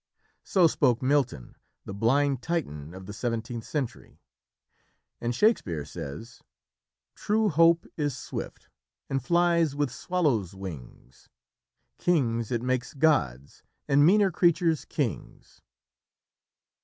[0.43, 1.53] So spoke Milton,
[1.85, 4.19] the blind Titan of the seventeenth century;
[5.21, 6.41] and Shakespeare says:
[7.13, 8.67] "True hope is swift,
[9.11, 11.29] and flies with swallow's wings;
[11.99, 15.61] Kings it makes gods, and meaner creatures kings."